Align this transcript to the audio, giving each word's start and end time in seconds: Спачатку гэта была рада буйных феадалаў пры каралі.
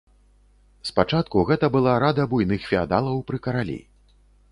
Спачатку 0.89 1.43
гэта 1.49 1.69
была 1.75 1.93
рада 2.03 2.25
буйных 2.31 2.65
феадалаў 2.71 3.21
пры 3.29 3.37
каралі. 3.49 3.77